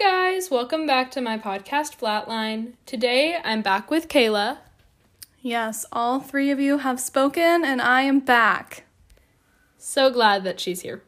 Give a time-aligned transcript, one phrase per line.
[0.00, 2.72] guys, welcome back to my podcast Flatline.
[2.86, 4.56] Today I'm back with Kayla.
[5.42, 8.84] Yes, all three of you have spoken, and I am back.
[9.76, 11.02] So glad that she's here.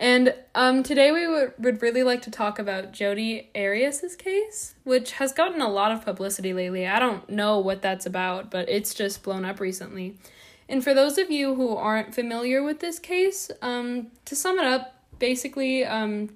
[0.00, 5.12] And um, today we would, would really like to talk about Jodi Arias's case, which
[5.12, 6.84] has gotten a lot of publicity lately.
[6.84, 10.16] I don't know what that's about, but it's just blown up recently.
[10.68, 14.66] And for those of you who aren't familiar with this case, um, to sum it
[14.66, 16.30] up, basically, um,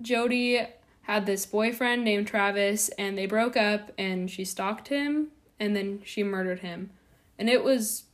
[0.00, 0.66] Jodi
[1.02, 6.00] had this boyfriend named Travis, and they broke up, and she stalked him, and then
[6.04, 6.90] she murdered him,
[7.38, 8.04] and it was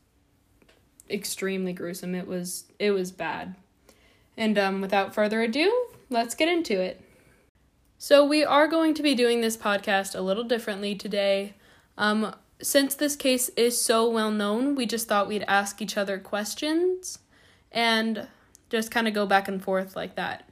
[1.10, 2.14] extremely gruesome.
[2.14, 3.54] It was it was bad.
[4.36, 7.02] And um, without further ado, let's get into it.
[7.98, 11.54] So we are going to be doing this podcast a little differently today.
[11.96, 16.18] Um, since this case is so well known, we just thought we'd ask each other
[16.18, 17.18] questions
[17.72, 18.28] and
[18.70, 20.47] just kind of go back and forth like that.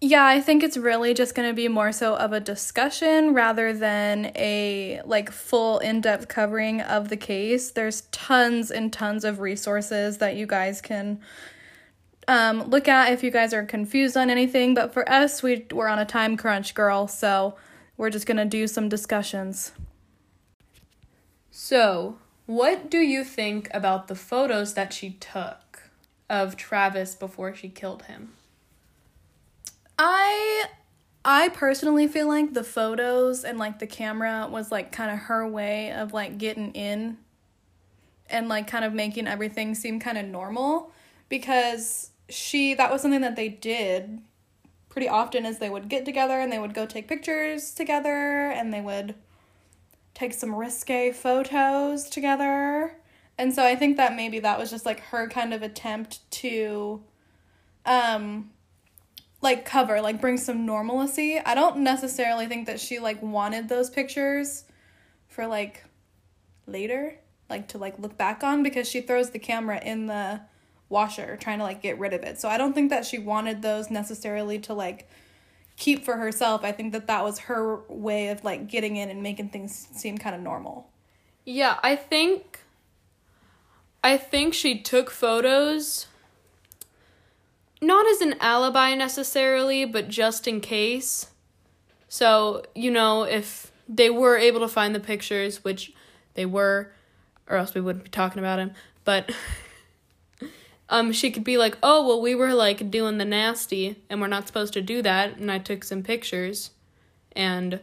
[0.00, 3.72] Yeah, I think it's really just going to be more so of a discussion rather
[3.72, 7.70] than a like full in-depth covering of the case.
[7.70, 11.20] There's tons and tons of resources that you guys can
[12.28, 15.88] um, look at if you guys are confused on anything, but for us we we're
[15.88, 17.56] on a time crunch, girl, so
[17.96, 19.72] we're just going to do some discussions.
[21.50, 25.84] So, what do you think about the photos that she took
[26.28, 28.35] of Travis before she killed him?
[29.98, 30.66] I
[31.24, 35.48] I personally feel like the photos and like the camera was like kind of her
[35.48, 37.18] way of like getting in
[38.28, 40.92] and like kind of making everything seem kind of normal
[41.28, 44.20] because she that was something that they did
[44.88, 48.72] pretty often as they would get together and they would go take pictures together and
[48.72, 49.14] they would
[50.14, 52.96] take some risque photos together.
[53.36, 57.02] And so I think that maybe that was just like her kind of attempt to
[57.84, 58.50] um
[59.46, 61.38] like cover, like bring some normalcy.
[61.38, 64.64] I don't necessarily think that she like wanted those pictures
[65.28, 65.84] for like
[66.66, 67.14] later,
[67.48, 70.40] like to like look back on because she throws the camera in the
[70.88, 72.40] washer trying to like get rid of it.
[72.40, 75.08] So I don't think that she wanted those necessarily to like
[75.76, 76.64] keep for herself.
[76.64, 80.18] I think that that was her way of like getting in and making things seem
[80.18, 80.90] kind of normal.
[81.44, 82.62] Yeah, I think
[84.02, 86.08] I think she took photos
[88.06, 91.30] not as an alibi necessarily, but just in case.
[92.08, 95.92] So, you know, if they were able to find the pictures, which
[96.34, 96.92] they were,
[97.48, 98.72] or else we wouldn't be talking about him,
[99.04, 99.30] but
[100.88, 104.26] um she could be like, "Oh, well we were like doing the nasty and we're
[104.28, 106.70] not supposed to do that, and I took some pictures
[107.32, 107.80] and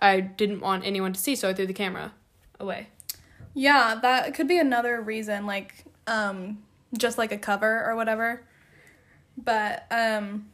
[0.00, 2.12] I didn't want anyone to see, so I threw the camera
[2.58, 2.88] away."
[3.54, 6.62] Yeah, that could be another reason like um
[6.96, 8.42] just like a cover or whatever.
[9.36, 10.46] But um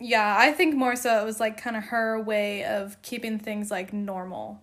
[0.00, 3.70] yeah, I think more so it was like kind of her way of keeping things
[3.70, 4.60] like normal.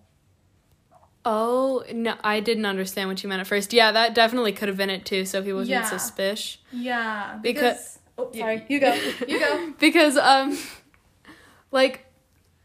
[1.24, 3.72] Oh, no, I didn't understand what you meant at first.
[3.74, 5.84] Yeah, that definitely could have been it too, so he wasn't Yeah.
[5.84, 6.58] suspicious.
[6.72, 8.64] Yeah, Because- oh, sorry.
[8.68, 8.94] You go.
[9.28, 9.72] You go.
[9.78, 10.56] because um
[11.70, 12.06] like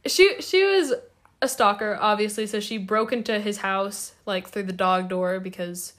[0.06, 0.94] she she was
[1.42, 5.94] a stalker obviously so she broke into his house like through the dog door because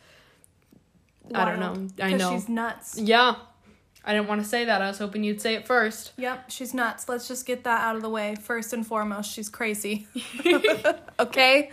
[1.35, 1.89] I don't know.
[2.05, 2.33] I know.
[2.33, 2.99] she's nuts.
[2.99, 3.35] yeah
[4.07, 6.73] i didn't want to say that i was hoping you'd say it first Yep, she's
[6.73, 7.09] nuts.
[7.09, 8.37] Let's just get that out of the way.
[8.41, 10.07] First and foremost, she's crazy.
[11.21, 11.71] okay?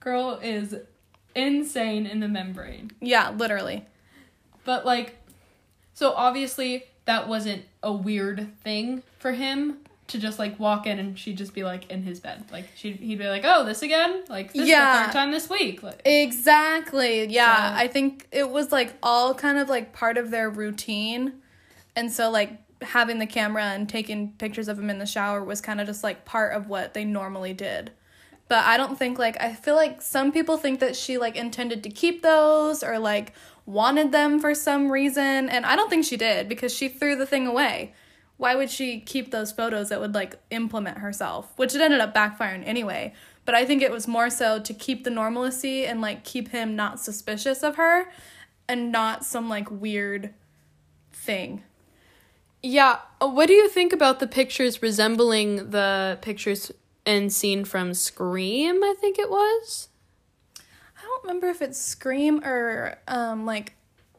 [0.00, 0.74] girl is
[1.34, 3.84] insane in the membrane Yeah, literally.
[4.64, 5.16] but like
[5.94, 11.18] so obviously that wasn't a weird thing for him to just like walk in and
[11.18, 14.24] she'd just be like in his bed like she he'd be like oh this again
[14.28, 14.98] like this is Yeah.
[15.00, 17.26] the third time this week like Exactly.
[17.26, 21.34] Yeah, So- I think it was like all kind of like part of their routine.
[21.94, 22.52] And so like
[22.82, 26.02] having the camera and taking pictures of him in the shower was kind of just
[26.04, 27.90] like part of what they normally did.
[28.48, 31.82] But I don't think like I feel like some people think that she like intended
[31.82, 33.34] to keep those or like
[33.66, 37.26] wanted them for some reason and I don't think she did because she threw the
[37.26, 37.92] thing away.
[38.38, 42.14] Why would she keep those photos that would like implement herself, which it ended up
[42.14, 43.12] backfiring anyway.
[43.44, 46.76] But I think it was more so to keep the normalcy and like keep him
[46.76, 48.10] not suspicious of her
[48.68, 50.34] and not some like weird
[51.12, 51.62] thing.
[52.62, 52.98] Yeah.
[53.20, 56.70] uh, What do you think about the pictures resembling the pictures
[57.06, 58.84] and scene from Scream?
[58.84, 59.88] I think it was.
[60.96, 63.74] I don't remember if it's Scream or um like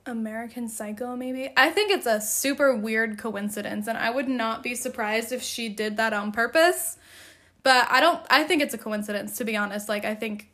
[0.10, 1.52] American Psycho maybe.
[1.56, 5.70] I think it's a super weird coincidence and I would not be surprised if she
[5.70, 6.98] did that on purpose.
[7.64, 9.88] But I don't I think it's a coincidence to be honest.
[9.88, 10.50] Like I think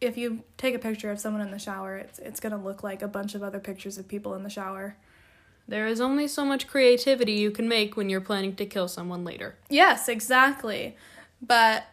[0.00, 3.02] if you take a picture of someone in the shower, it's it's to look like
[3.02, 4.96] a bunch of other pictures of people in the shower.
[5.68, 9.24] there is only so much creativity you can make when you're planning to kill someone
[9.24, 9.56] later.
[9.68, 10.96] Yes, exactly.
[11.42, 11.84] But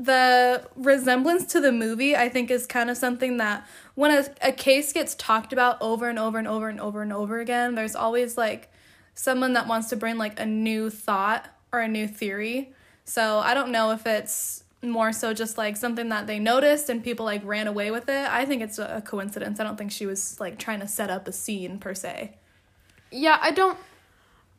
[0.00, 4.50] the resemblance to the movie, I think, is kind of something that when a, a
[4.50, 7.94] case gets talked about over and over and over and over and over again, there's
[7.94, 8.72] always like
[9.14, 12.72] someone that wants to bring like a new thought or a new theory.
[13.04, 17.04] So I don't know if it's more so just like something that they noticed and
[17.04, 18.30] people like ran away with it.
[18.30, 19.60] I think it's a coincidence.
[19.60, 22.38] I don't think she was like trying to set up a scene per se.
[23.10, 23.76] Yeah, I don't.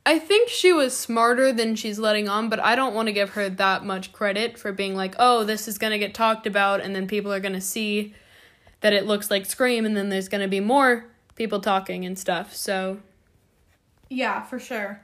[0.06, 3.32] I think she was smarter than she's letting on, but I don't want to give
[3.32, 6.82] her that much credit for being like, oh, this is going to get talked about,
[6.82, 8.16] and then people are going to see
[8.82, 11.06] that it looks like Scream, and then there's going to be more
[11.36, 12.56] people talking and stuff.
[12.56, 13.00] So.
[14.10, 15.02] Yeah, for sure.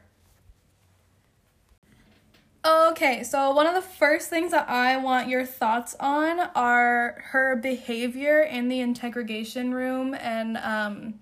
[2.65, 7.55] Okay, so one of the first things that I want your thoughts on are her
[7.55, 11.19] behavior in the interrogation room and um,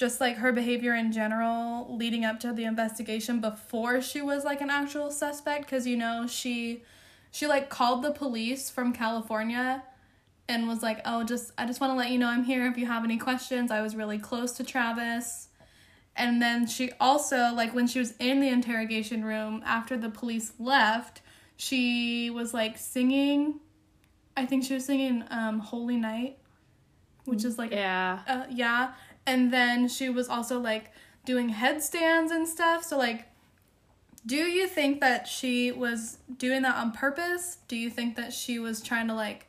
[0.00, 4.62] just like her behavior in general leading up to the investigation before she was like
[4.62, 6.82] an actual suspect because you know she
[7.30, 9.84] she like called the police from California
[10.48, 12.76] and was like, "Oh, just I just want to let you know I'm here if
[12.78, 13.70] you have any questions.
[13.70, 15.48] I was really close to Travis."
[16.16, 20.52] And then she also, like, when she was in the interrogation room after the police
[20.58, 21.22] left,
[21.56, 23.60] she was like singing.
[24.36, 26.38] I think she was singing um, Holy Night,
[27.26, 28.18] which is like, Yeah.
[28.26, 28.92] uh, yeah.
[29.30, 30.90] And then she was also like
[31.24, 32.82] doing headstands and stuff.
[32.82, 33.28] So, like,
[34.26, 37.58] do you think that she was doing that on purpose?
[37.68, 39.46] Do you think that she was trying to like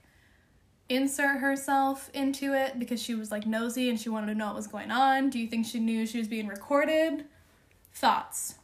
[0.88, 4.56] insert herself into it because she was like nosy and she wanted to know what
[4.56, 5.32] was going on?
[5.32, 7.26] Do you think she knew she was being recorded?
[7.92, 8.56] Thoughts.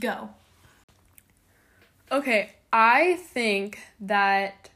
[0.00, 0.30] Go.
[2.10, 4.70] Okay, I think that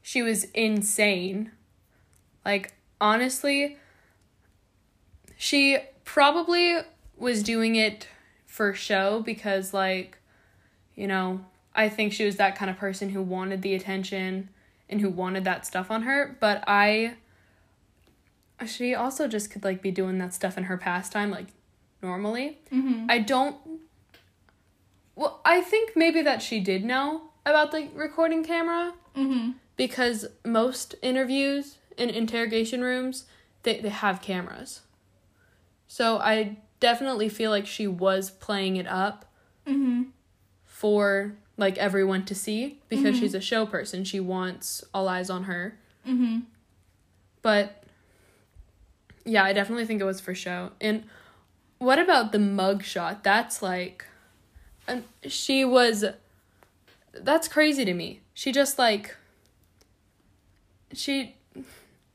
[0.00, 1.50] she was insane.
[2.44, 3.78] Like, honestly,
[5.36, 6.78] she probably
[7.16, 8.08] was doing it
[8.46, 10.18] for show because, like,
[10.94, 11.44] you know,
[11.74, 14.48] I think she was that kind of person who wanted the attention
[14.88, 16.36] and who wanted that stuff on her.
[16.40, 17.14] But I,
[18.66, 21.48] she also just could, like, be doing that stuff in her pastime, like,
[22.02, 22.58] normally.
[22.72, 23.06] Mm-hmm.
[23.08, 23.56] I don't.
[25.16, 29.52] Well, I think maybe that she did know about the recording camera Mm-hmm.
[29.76, 33.26] because most interviews in interrogation rooms
[33.62, 34.80] they, they have cameras.
[35.86, 39.26] So I definitely feel like she was playing it up
[39.66, 40.02] Mm-hmm.
[40.64, 43.20] for like everyone to see because Mhm.
[43.20, 44.04] she's a show person.
[44.04, 45.78] She wants all eyes on her.
[46.06, 46.40] Mm-hmm.
[47.40, 47.82] But
[49.24, 50.72] yeah, I definitely think it was for show.
[50.80, 51.04] And
[51.78, 53.24] what about the mug shot?
[53.24, 54.04] That's like
[54.86, 56.04] and she was
[57.14, 58.20] that's crazy to me.
[58.34, 59.16] She just like
[60.92, 61.36] she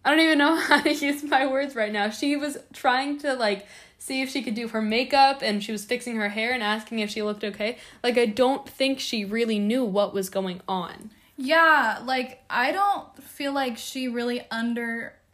[0.04, 2.10] I don't even know how to use my words right now.
[2.10, 3.66] She was trying to like
[3.98, 7.00] see if she could do her makeup and she was fixing her hair and asking
[7.00, 7.78] if she looked okay.
[8.04, 11.12] Like I don't think she really knew what was going on.
[11.38, 15.28] Yeah, like I don't feel like she really understood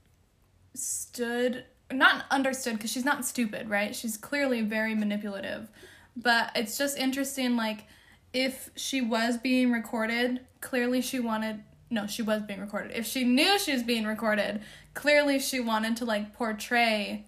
[1.91, 3.95] not understood because she's not stupid, right?
[3.95, 5.69] She's clearly very manipulative.
[6.17, 7.85] But it's just interesting like
[8.33, 12.91] if she was being recorded, clearly she wanted no, she was being recorded.
[12.95, 14.61] If she knew she was being recorded,
[14.93, 17.25] clearly she wanted to like portray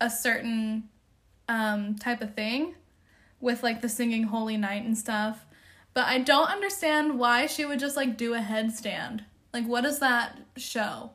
[0.00, 0.88] a certain
[1.48, 2.74] um type of thing
[3.40, 5.46] with like the singing holy night and stuff.
[5.94, 9.24] But I don't understand why she would just like do a headstand.
[9.52, 11.12] Like what does that show?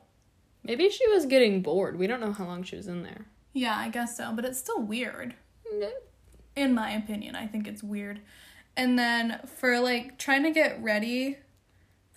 [0.62, 1.98] Maybe she was getting bored.
[1.98, 3.26] We don't know how long she was in there.
[3.52, 5.34] Yeah, I guess so, but it's still weird.
[6.56, 8.20] In my opinion, I think it's weird.
[8.76, 11.38] And then for like trying to get ready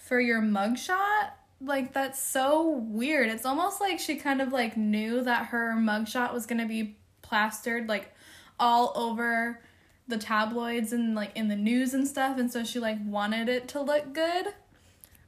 [0.08, 3.30] for your mugshot, like that's so weird.
[3.30, 6.98] It's almost like she kind of like knew that her mugshot was going to be
[7.22, 8.14] plastered like
[8.60, 9.60] all over
[10.08, 13.68] the tabloids and like in the news and stuff and so she like wanted it
[13.70, 14.48] to look good,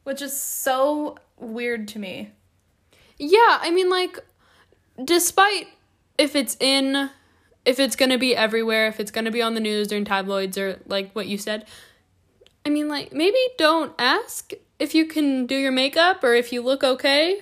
[0.03, 2.31] which is so weird to me.
[3.17, 4.19] Yeah, I mean like
[5.03, 5.67] despite
[6.17, 7.09] if it's in
[7.65, 9.97] if it's going to be everywhere, if it's going to be on the news or
[9.97, 11.65] in tabloids or like what you said,
[12.65, 16.61] I mean like maybe don't ask if you can do your makeup or if you
[16.61, 17.41] look okay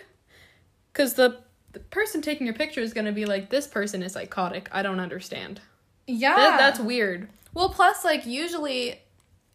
[0.94, 1.38] cuz the
[1.74, 4.67] the person taking your picture is going to be like this person is psychotic.
[4.72, 5.62] I don't understand.
[6.08, 6.36] Yeah.
[6.36, 7.29] That, that's weird.
[7.53, 9.01] Well, plus, like, usually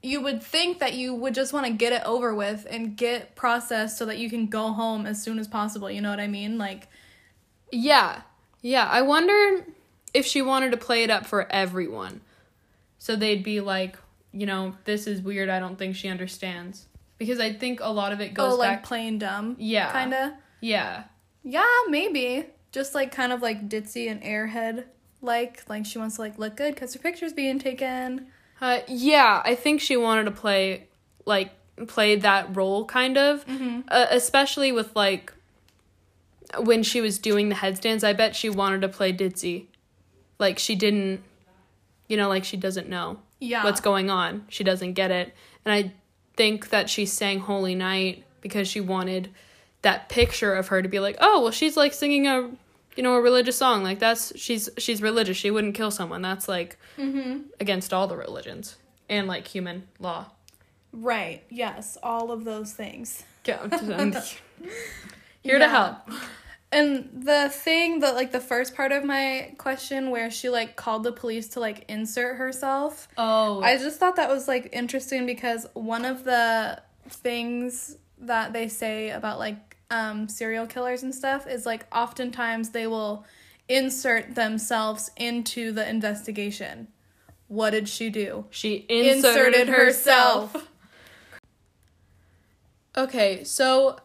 [0.03, 3.35] you would think that you would just want to get it over with and get
[3.35, 5.91] processed so that you can go home as soon as possible.
[5.91, 6.59] You know what I mean?
[6.59, 6.89] Like,
[7.73, 8.23] Yeah.
[8.61, 9.67] Yeah, I wonder
[10.15, 12.21] if she wanted to play it up for everyone.
[12.99, 13.97] So they'd be like,
[14.33, 15.49] you know, this is weird.
[15.49, 16.87] I don't think she understands.
[17.23, 19.55] Because I think a lot of it goes oh, like back plain dumb.
[19.59, 19.93] Yeah.
[19.93, 20.33] Kind of.
[20.61, 21.05] Yeah.
[21.45, 22.47] Yeah, maybe.
[22.73, 24.85] Just like kind of like ditzy and airhead
[25.21, 25.63] like?
[25.69, 28.27] Like she wants to like look good because her picture's being taken.
[28.61, 30.89] Uh, yeah, I think she wanted to play
[31.25, 31.53] like
[31.87, 33.45] play that role kind of,
[33.89, 35.33] uh, especially with like
[36.59, 38.05] when she was doing the headstands.
[38.05, 39.67] I bet she wanted to play ditzy,
[40.39, 41.23] like she didn't,
[42.09, 43.65] you know, like she doesn't know Yeah.
[43.65, 44.45] what's going on.
[44.49, 45.93] She doesn't get it, and I
[46.37, 49.31] think that she sang "Holy Night" because she wanted
[49.83, 52.51] that picture of her to be like, oh, well, she's like singing a,
[52.97, 53.83] you know, a religious song.
[53.83, 55.37] Like that's she's she's religious.
[55.37, 56.23] She wouldn't kill someone.
[56.23, 57.43] That's like mm-hmm.
[57.61, 58.77] against all the religions
[59.09, 60.27] and like human law.
[60.93, 61.43] Right.
[61.49, 61.99] Yes.
[62.03, 63.25] All of those things.
[63.45, 63.67] Yeah,
[65.43, 65.97] here to help.
[66.73, 71.05] And the thing that like the first part of my question where she like called
[71.05, 73.09] the police to like insert herself.
[73.19, 78.69] Oh, I just thought that was like interesting because one of the things that they
[78.69, 83.27] say about like um serial killers and stuff is like oftentimes they will
[83.69, 86.89] insert themselves into the investigation.
[87.49, 88.47] What did she do?
[88.49, 90.69] she inserted, herself.
[92.97, 93.99] Okay, so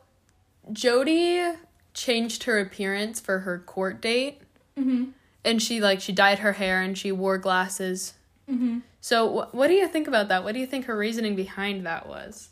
[0.72, 1.54] Jodi
[1.98, 4.42] changed her appearance for her court date,
[4.78, 5.06] Mm-hmm.
[5.44, 8.14] and she like she dyed her hair and she wore glasses.
[8.50, 8.80] Mm-hmm.
[9.02, 10.44] So wh- what do you think about that?
[10.44, 12.50] What do you think her reasoning behind that was?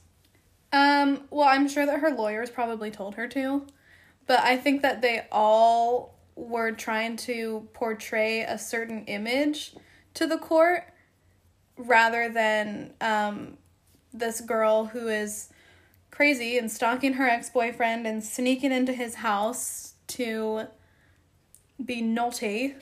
[0.74, 3.66] Um, well, I'm sure that her lawyers probably told her to,
[4.26, 9.76] but I think that they all were trying to portray a certain image
[10.16, 10.84] to the court
[11.78, 13.58] rather than um,
[14.12, 15.50] this girl who is
[16.16, 20.66] crazy and stalking her ex boyfriend and sneaking into his house to
[21.84, 22.74] be naughty.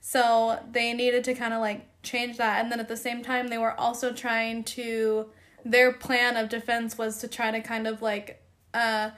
[0.00, 2.62] So they needed to kind of like change that.
[2.62, 5.30] And then at the same time, they were also trying to,
[5.64, 8.42] their plan of defense was to try to kind of like
[8.74, 9.10] uh,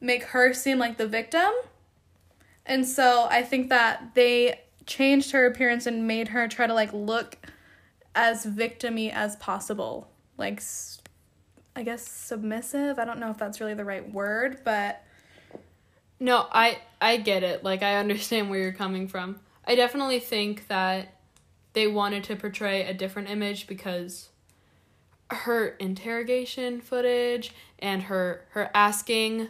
[0.00, 1.50] make her seem like the victim.
[2.66, 6.92] And so I think that they changed her appearance and made her try to like
[6.92, 7.38] look
[8.14, 10.10] as victimy as possible.
[10.36, 10.62] Like,
[11.76, 12.98] I guess submissive.
[12.98, 15.02] I don't know if that's really the right word, but
[16.20, 17.64] No, I I get it.
[17.64, 19.40] Like I understand where you're coming from.
[19.66, 21.14] I definitely think that
[21.72, 24.28] they wanted to portray a different image because
[25.30, 29.48] her interrogation footage and her her asking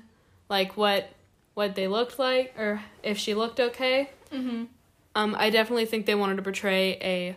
[0.48, 1.10] like what
[1.54, 4.10] what they looked like or if she looked okay.
[4.32, 4.68] Mhm.
[5.14, 7.36] Um I definitely think they wanted to portray a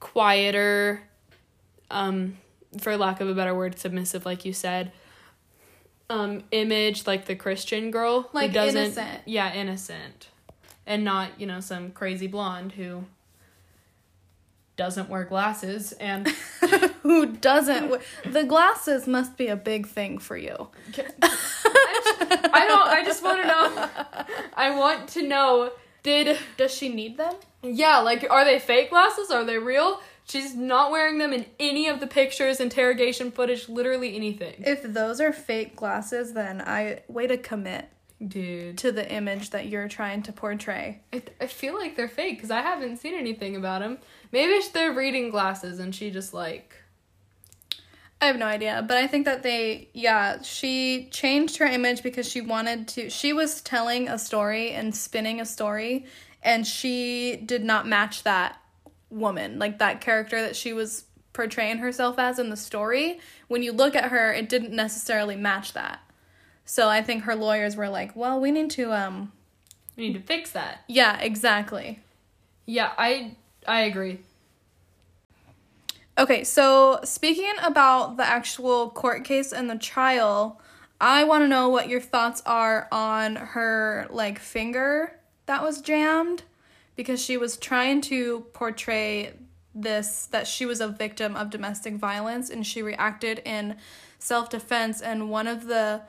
[0.00, 1.02] quieter
[1.90, 2.36] um
[2.80, 4.92] for lack of a better word submissive like you said
[6.10, 9.20] um image like the christian girl Like who doesn't innocent.
[9.26, 10.28] yeah innocent
[10.86, 13.04] and not you know some crazy blonde who
[14.76, 16.26] doesn't wear glasses and
[17.02, 17.94] who doesn't?
[18.26, 20.66] The glasses must be a big thing for you.
[21.22, 23.88] i don't i just want to know
[24.56, 25.70] i want to know
[26.02, 27.34] did Does she need them?
[27.62, 31.88] yeah like are they fake glasses are they real she's not wearing them in any
[31.88, 37.26] of the pictures interrogation footage literally anything If those are fake glasses, then I way
[37.26, 37.88] to commit
[38.26, 41.02] dude to the image that you're trying to portray.
[41.12, 43.98] I, I feel like they're fake because I haven't seen anything about them.
[44.32, 46.76] Maybe it's they're reading glasses and she just like.
[48.20, 52.26] I have no idea, but I think that they, yeah, she changed her image because
[52.26, 53.10] she wanted to.
[53.10, 56.06] She was telling a story and spinning a story,
[56.42, 58.56] and she did not match that
[59.10, 63.18] woman, like that character that she was portraying herself as in the story.
[63.48, 66.00] When you look at her, it didn't necessarily match that.
[66.64, 69.32] So I think her lawyers were like, well, we need to, um,
[69.96, 70.82] We need to fix that.
[70.88, 72.00] yeah, exactly.
[72.66, 74.20] Yeah, I I agree.
[76.16, 80.60] Okay, so speaking about the actual court case and the trial,
[81.00, 86.44] I want to know what your thoughts are on her like finger that was jammed
[86.96, 89.32] because she was trying to portray
[89.74, 93.76] this that she was a victim of domestic violence and she reacted in
[94.18, 96.00] self-defense and one of the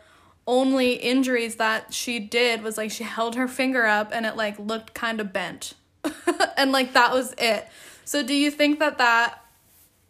[0.47, 4.57] only injuries that she did was like she held her finger up and it like
[4.59, 5.73] looked kind of bent.
[6.57, 7.67] and like that was it.
[8.03, 9.43] So do you think that that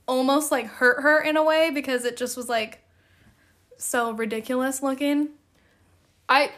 [0.07, 2.81] almost like hurt her in a way because it just was like
[3.77, 5.29] so ridiculous looking.
[6.27, 6.51] I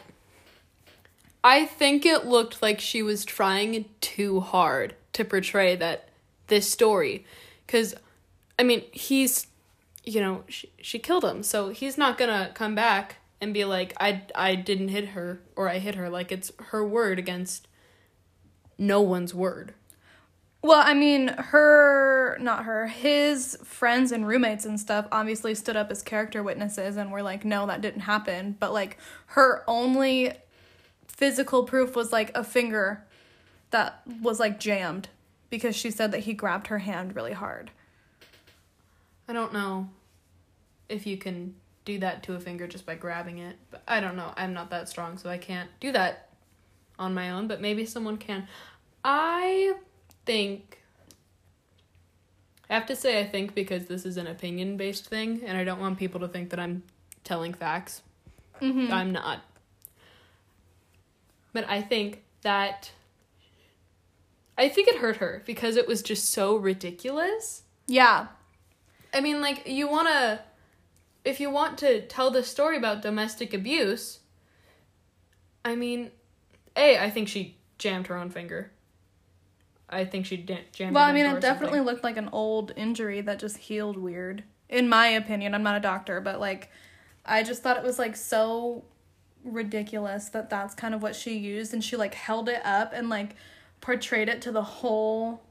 [1.47, 6.09] I think it looked like she was trying too hard to portray that
[6.47, 7.25] this story
[7.67, 7.95] cuz
[8.59, 9.47] I mean, he's
[10.03, 11.43] you know, she, she killed him.
[11.43, 15.39] So he's not going to come back and be like I I didn't hit her
[15.55, 17.69] or I hit her like it's her word against
[18.77, 19.73] no one's word.
[20.61, 25.91] Well, I mean, her, not her, his friends and roommates and stuff obviously stood up
[25.91, 28.57] as character witnesses and were like, no, that didn't happen.
[28.59, 30.33] But like, her only
[31.17, 33.03] physical proof was like a finger
[33.71, 35.09] that was like jammed
[35.50, 37.71] because she said that he grabbed her hand really hard.
[39.27, 39.89] I don't know
[40.88, 44.15] if you can do that to a finger just by grabbing it, but I don't
[44.15, 44.31] know.
[44.38, 46.29] I'm not that strong, so I can't do that
[47.00, 48.47] on my own, but maybe someone can.
[49.03, 49.74] I
[50.25, 50.81] think
[52.69, 55.63] I have to say I think because this is an opinion based thing and I
[55.63, 56.83] don't want people to think that I'm
[57.24, 58.01] telling facts.
[58.62, 58.93] Mm-hmm.
[58.93, 59.41] I'm not.
[61.57, 62.91] But I think that
[64.59, 67.63] I think it hurt her because it was just so ridiculous.
[67.87, 68.27] Yeah.
[69.11, 70.41] I mean, like, you want to,
[71.25, 74.19] if you want to tell the story about domestic abuse,
[75.65, 76.11] I mean,
[76.75, 78.69] A, I think she jammed her own finger.
[79.89, 81.85] I think she da- jammed Well, I mean, it definitely something.
[81.91, 84.43] looked like an old injury that just healed weird.
[84.69, 86.69] In my opinion, I'm not a doctor, but like,
[87.25, 88.85] I just thought it was like so
[89.47, 93.09] ridiculous that that's kind of what she used, and she like held it up and
[93.09, 93.35] like
[93.81, 95.41] portrayed it to the whole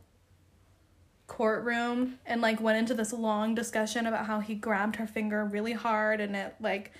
[1.26, 5.72] courtroom and like went into this long discussion about how he grabbed her finger really
[5.72, 6.92] hard and it like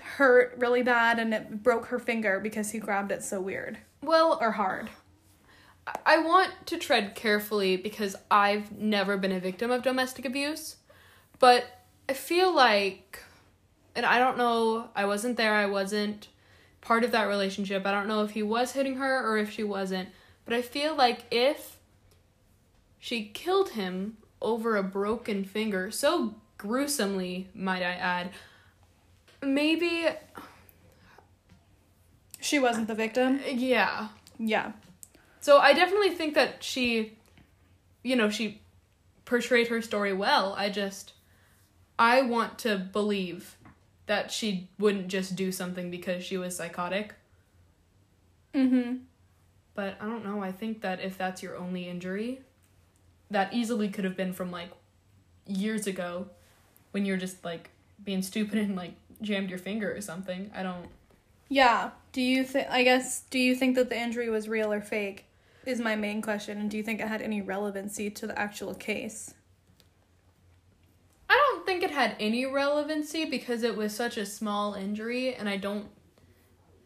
[0.00, 4.38] hurt really bad and it broke her finger because he grabbed it so weird Well,
[4.40, 4.90] or hard.
[6.06, 10.76] I want to tread carefully because I've never been a victim of domestic abuse,
[11.40, 11.64] but
[12.08, 13.18] I feel like,
[13.94, 16.28] and I don't know, I wasn't there, I wasn't
[16.80, 17.86] part of that relationship.
[17.86, 20.08] I don't know if he was hitting her or if she wasn't,
[20.44, 21.78] but I feel like if
[22.98, 28.30] she killed him over a broken finger, so gruesomely, might I add,
[29.42, 30.06] maybe,
[32.40, 33.40] She wasn't the victim.
[33.46, 34.08] yeah.
[34.38, 34.72] Yeah.
[35.40, 37.16] So I definitely think that she,
[38.02, 38.60] you know, she
[39.24, 40.54] portrayed her story well.
[40.56, 41.12] I just,
[41.98, 43.56] I want to believe
[44.06, 47.14] that she wouldn't just do something because she was psychotic.
[48.54, 48.96] Mm-hmm.
[49.74, 50.42] But I don't know.
[50.42, 52.40] I think that if that's your only injury,
[53.30, 54.70] that easily could have been from like
[55.46, 56.28] years ago
[56.90, 57.70] when you're just like
[58.04, 60.50] being stupid and like jammed your finger or something.
[60.54, 60.88] I don't.
[61.48, 61.90] Yeah.
[62.12, 62.68] Do you think?
[62.70, 63.22] I guess.
[63.30, 65.26] Do you think that the injury was real or fake?
[65.64, 68.74] Is my main question, and do you think it had any relevancy to the actual
[68.74, 69.32] case?
[71.72, 75.86] Think it had any relevancy because it was such a small injury, and I don't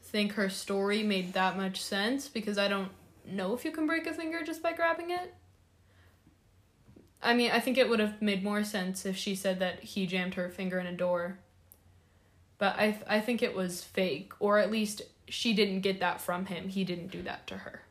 [0.01, 2.92] think her story made that much sense because I don't
[3.27, 5.35] know if you can break a finger just by grabbing it.
[7.20, 10.07] I mean, I think it would have made more sense if she said that he
[10.07, 11.40] jammed her finger in a door.
[12.59, 16.46] But I I think it was fake, or at least she didn't get that from
[16.46, 16.68] him.
[16.68, 17.83] He didn't do that to her.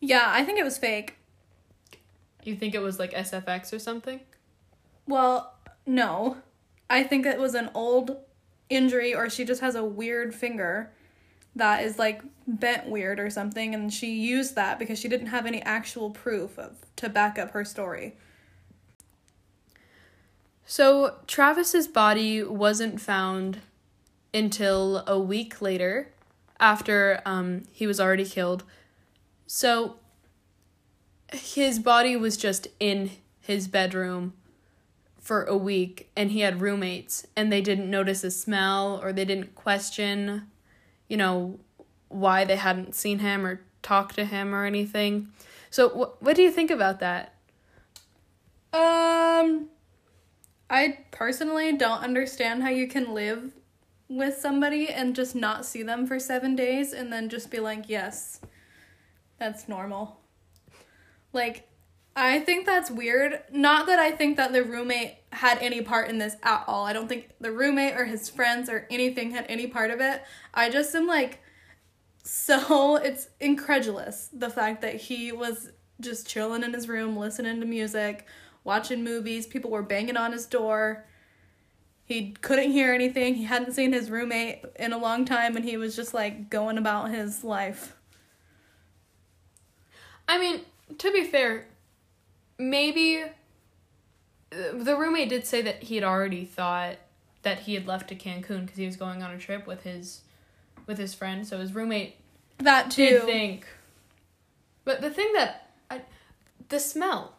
[0.00, 1.18] Yeah, I think it was fake.
[2.42, 4.20] You think it was like SFX or something?
[5.08, 5.54] Well,
[5.88, 6.36] no.
[6.90, 8.16] I think it was an old
[8.68, 10.92] injury, or she just has a weird finger
[11.56, 15.46] that is like bent weird or something, and she used that because she didn't have
[15.46, 18.16] any actual proof of to back up her story.
[20.64, 23.60] So Travis's body wasn't found
[24.34, 26.12] until a week later,
[26.60, 28.64] after um, he was already killed.
[29.46, 29.96] So
[31.32, 34.34] his body was just in his bedroom
[35.28, 39.26] for a week, and he had roommates, and they didn't notice a smell or they
[39.26, 40.46] didn't question,
[41.06, 41.60] you know,
[42.08, 45.28] why they hadn't seen him or talked to him or anything.
[45.68, 47.34] So wh- what do you think about that?
[48.72, 49.68] Um,
[50.70, 53.52] I personally don't understand how you can live
[54.08, 57.84] with somebody and just not see them for seven days and then just be like,
[57.86, 58.40] yes,
[59.38, 60.22] that's normal.
[61.34, 61.67] Like,
[62.16, 63.42] I think that's weird.
[63.52, 66.84] Not that I think that the roommate had any part in this at all.
[66.84, 70.22] I don't think the roommate or his friends or anything had any part of it.
[70.52, 71.40] I just am like,
[72.24, 77.66] so it's incredulous the fact that he was just chilling in his room, listening to
[77.66, 78.26] music,
[78.64, 79.46] watching movies.
[79.46, 81.04] People were banging on his door.
[82.04, 83.34] He couldn't hear anything.
[83.34, 86.78] He hadn't seen his roommate in a long time, and he was just like going
[86.78, 87.94] about his life.
[90.26, 90.62] I mean,
[90.98, 91.67] to be fair,
[92.58, 93.22] maybe
[94.52, 96.96] uh, the roommate did say that he had already thought
[97.42, 100.22] that he had left to Cancun because he was going on a trip with his
[100.86, 101.46] with his friend.
[101.46, 102.16] So his roommate
[102.58, 103.04] That too.
[103.04, 103.66] did think.
[104.84, 106.02] But the thing that I,
[106.68, 107.34] the smell.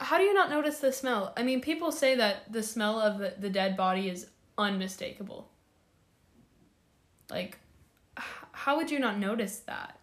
[0.00, 1.32] How do you not notice the smell?
[1.36, 4.26] I mean, people say that the smell of the, the dead body is
[4.56, 5.48] unmistakable.
[7.30, 7.58] Like,
[8.18, 9.98] h- how would you not notice that?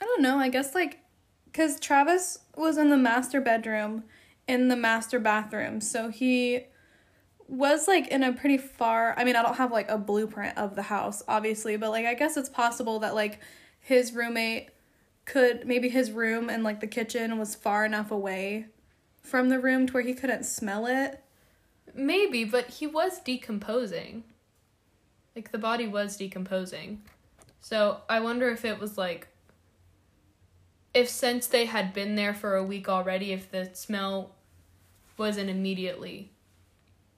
[0.00, 0.36] I don't know.
[0.38, 0.98] I guess like
[1.52, 4.04] cuz Travis was in the master bedroom
[4.48, 5.80] in the master bathroom.
[5.80, 6.66] So he
[7.48, 10.74] was like in a pretty far I mean, I don't have like a blueprint of
[10.74, 13.40] the house obviously, but like I guess it's possible that like
[13.80, 14.70] his roommate
[15.24, 18.66] could maybe his room and like the kitchen was far enough away
[19.22, 21.22] from the room to where he couldn't smell it.
[21.94, 24.24] Maybe, but he was decomposing.
[25.36, 27.02] Like the body was decomposing.
[27.60, 29.28] So I wonder if it was like
[30.94, 34.34] if since they had been there for a week already, if the smell
[35.16, 36.30] wasn't immediately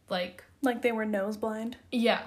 [0.09, 1.77] like Like they were nose blind.
[1.91, 2.21] yeah.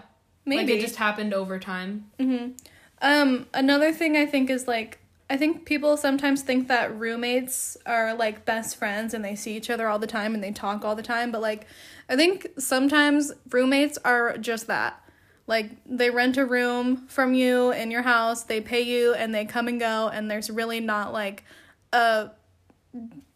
[0.45, 2.09] Maybe Like it just happened over time.
[2.19, 2.53] Mm-hmm.
[3.01, 8.13] Um, another thing I think is like I think people sometimes think that roommates are
[8.13, 10.95] like best friends and they see each other all the time and they talk all
[10.95, 11.67] the time, but like
[12.07, 15.03] I think sometimes roommates are just that.
[15.47, 19.45] Like they rent a room from you in your house, they pay you and they
[19.45, 21.45] come and go and there's really not like
[21.93, 22.31] a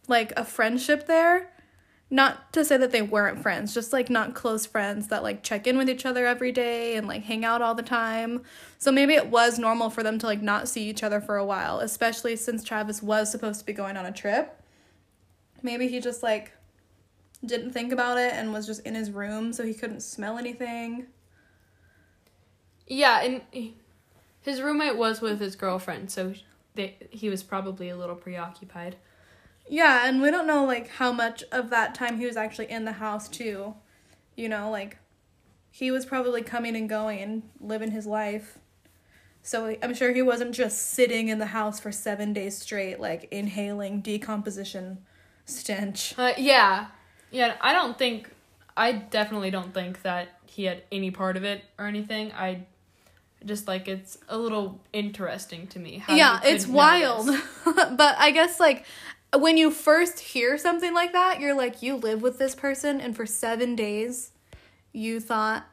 [0.08, 1.47] like a friendship there.
[2.13, 5.65] Not to say that they weren't friends, just like not close friends that like check
[5.65, 8.41] in with each other every day and like hang out all the time.
[8.78, 11.45] So maybe it was normal for them to like not see each other for a
[11.45, 14.62] while, especially since Travis was supposed to be going on a trip.
[15.63, 16.52] Maybe he just like
[17.45, 21.08] didn't think about it and was just in his room so he couldn't smell anything.
[22.91, 23.71] Yeah, and
[24.41, 26.34] his roommate was with his girlfriend, so
[26.75, 28.97] they, he was probably a little preoccupied.
[29.65, 32.84] Yeah, and we don't know like how much of that time he was actually in
[32.84, 33.75] the house too.
[34.36, 34.97] You know, like
[35.71, 38.58] he was probably coming and going and living his life.
[39.41, 43.30] So I'm sure he wasn't just sitting in the house for 7 days straight like
[43.32, 44.97] inhaling decomposition
[45.45, 46.13] stench.
[46.17, 46.88] Uh, yeah,
[47.32, 47.56] yeah.
[47.62, 48.32] I don't think.
[48.75, 52.34] I definitely don't think that he had any part of it or anything.
[52.34, 52.65] I
[53.45, 55.97] just like it's a little interesting to me.
[55.97, 57.30] How yeah, it's wild.
[57.65, 58.86] but I guess like
[59.36, 63.15] when you first hear something like that, you're like you live with this person and
[63.15, 64.32] for 7 days
[64.93, 65.65] you thought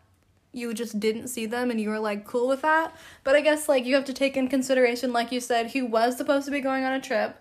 [0.52, 2.96] you just didn't see them and you were like cool with that.
[3.24, 6.16] But I guess like you have to take in consideration like you said he was
[6.16, 7.36] supposed to be going on a trip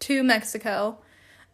[0.00, 0.98] to Mexico.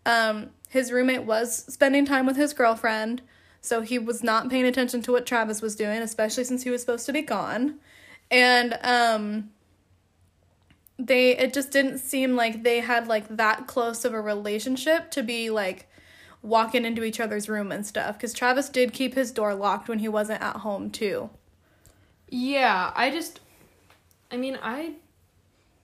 [0.05, 3.23] Um his roommate was spending time with his girlfriend,
[3.61, 6.81] so he was not paying attention to what Travis was doing, especially since he was
[6.81, 7.77] supposed to be gone.
[8.31, 9.51] And um
[10.99, 15.23] they it just didn't seem like they had like that close of a relationship to
[15.23, 15.89] be like
[16.43, 19.99] walking into each other's room and stuff cuz Travis did keep his door locked when
[19.99, 21.31] he wasn't at home too.
[22.31, 23.41] Yeah, I just.
[24.31, 24.95] I mean, I.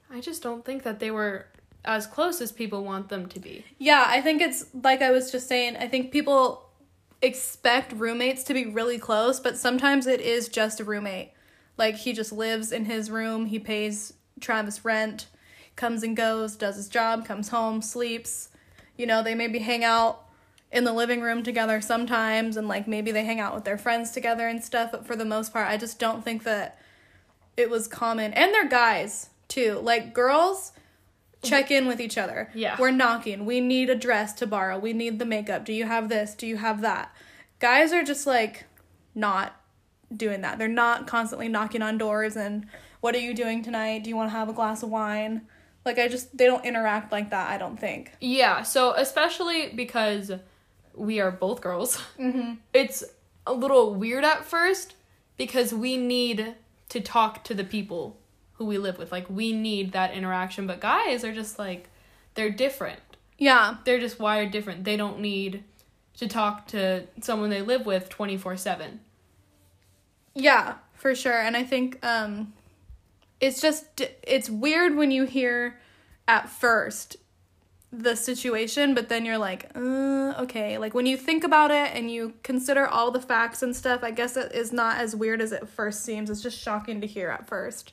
[0.09, 1.47] I just don't think that they were
[1.85, 3.65] as close as people want them to be.
[3.79, 6.66] Yeah, I think it's like I was just saying, I think people
[7.23, 11.33] expect roommates to be really close, but sometimes it is just a roommate.
[11.77, 15.27] Like he just lives in his room, he pays Travis rent,
[15.77, 18.49] comes and goes, does his job, comes home, sleeps.
[18.97, 20.23] You know, they maybe hang out
[20.73, 24.11] in the living room together sometimes and like maybe they hang out with their friends
[24.11, 26.79] together and stuff, but for the most part, I just don't think that
[27.57, 28.33] it was common.
[28.33, 29.81] And they're guys too.
[29.83, 30.73] Like girls
[31.49, 32.51] check in with each other.
[32.55, 32.77] Yeah.
[32.79, 33.45] We're knocking.
[33.47, 34.79] We need a dress to borrow.
[34.79, 35.65] We need the makeup.
[35.65, 36.35] Do you have this?
[36.35, 37.15] Do you have that?
[37.59, 38.65] Guys are just like
[39.15, 39.61] not
[40.15, 40.59] doing that.
[40.59, 42.67] They're not constantly knocking on doors and
[43.01, 44.05] what are you doing tonight?
[44.05, 45.43] Do you want to have a glass of wine?
[45.85, 48.13] Like I just they don't interact like that, I don't think.
[48.21, 50.33] Yeah, so especially because
[50.95, 52.55] we are both girls, Mm-hmm.
[52.73, 53.05] it's
[53.47, 54.95] a little weird at first
[55.37, 56.55] because we need
[56.89, 58.19] to talk to the people
[58.59, 59.13] who we live with.
[59.13, 61.89] Like, we need that interaction, but guys are just like,
[62.35, 63.01] they're different.
[63.39, 63.77] Yeah.
[63.85, 64.85] They're just wired different.
[64.85, 65.65] They don't need
[66.17, 69.01] to talk to someone they live with 24 7.
[70.35, 71.41] Yeah, for sure.
[71.41, 72.53] And I think um
[73.41, 75.79] it's just it's weird when you hear
[76.29, 77.17] at first
[77.93, 80.77] the situation, but then you're like, uh, okay.
[80.77, 84.11] Like when you think about it and you consider all the facts and stuff, I
[84.11, 86.29] guess it is not as weird as it first seems.
[86.29, 87.93] It's just shocking to hear at first.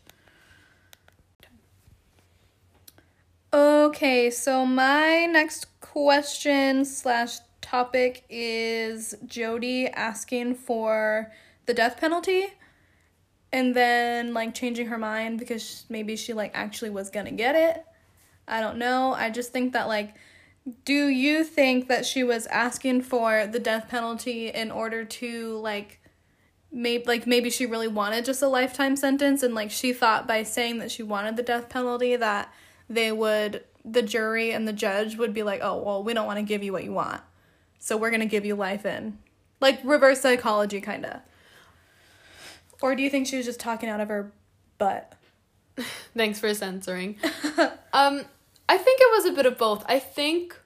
[3.54, 11.32] Okay, so my next question slash topic is Jodi asking for
[11.68, 12.48] the death penalty
[13.52, 17.86] and then like changing her mind because maybe she like actually was gonna get it.
[18.48, 19.14] I don't know.
[19.14, 20.16] I just think that like
[20.84, 26.00] do you think that she was asking for the death penalty in order to like
[26.72, 30.42] maybe like maybe she really wanted just a lifetime sentence and like she thought by
[30.42, 32.52] saying that she wanted the death penalty that
[32.94, 36.40] they would the jury and the judge would be like, "Oh, well, we don't want
[36.40, 37.22] to give you what you want.
[37.80, 39.18] So we're going to give you life in."
[39.60, 41.22] Like reverse psychology kind of.
[42.82, 44.34] Or do you think she was just talking out of her
[44.78, 45.14] butt?
[46.18, 47.18] Thanks for censoring.
[47.94, 48.26] um,
[48.68, 49.86] I think it was a bit of both.
[49.88, 50.58] I think.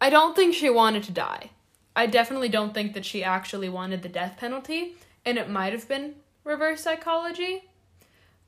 [0.00, 1.50] I don't think she wanted to die.
[1.96, 5.88] I definitely don't think that she actually wanted the death penalty, and it might have
[5.88, 7.64] been reverse psychology.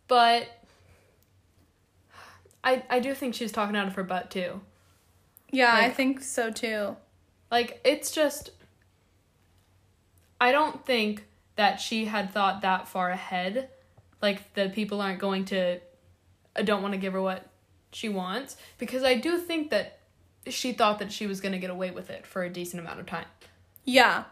[0.08, 0.48] But
[2.66, 4.60] I I do think she's talking out of her butt too.
[5.50, 6.96] Yeah, I think so too.
[7.50, 8.50] Like it's just
[10.40, 11.24] I don't think
[11.54, 13.70] that she had thought that far ahead.
[14.20, 15.78] Like the people aren't going to
[16.54, 17.48] I don't want to give her what
[17.92, 20.00] she wants because I do think that
[20.48, 23.00] she thought that she was going to get away with it for a decent amount
[23.00, 23.26] of time.
[23.84, 24.24] Yeah.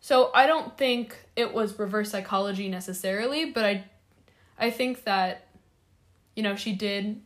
[0.00, 3.84] So I don't think it was reverse psychology necessarily, but I
[4.58, 5.46] I think that
[6.36, 7.20] you know, she did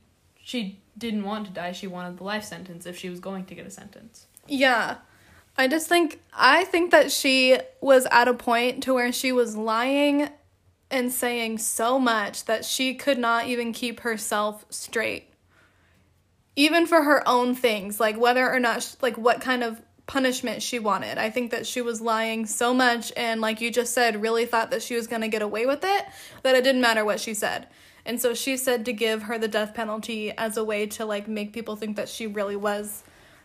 [0.49, 1.73] she didn't want to die.
[1.73, 4.29] She wanted the life sentence if she was going to get a sentence.
[4.47, 4.97] Yeah.
[5.59, 9.59] I just think I think that she was at a point to where she was
[9.59, 10.31] lying
[10.91, 15.35] and saying so much that she could not even keep herself straight.
[16.57, 20.79] Even for her own things, like whether or not like what kind of punishment she
[20.79, 21.19] wanted.
[21.19, 24.71] I think that she was lying so much and like you just said really thought
[24.71, 26.07] that she was going to get away with it
[26.43, 27.69] that it didn't matter what she said.
[28.09, 31.29] And so she said to give her the death penalty as a way to like
[31.29, 33.05] make people think that she really was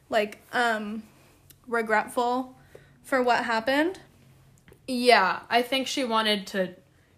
[0.09, 1.03] like um
[1.67, 2.55] regretful
[3.03, 3.99] for what happened.
[4.87, 6.75] Yeah, I think she wanted to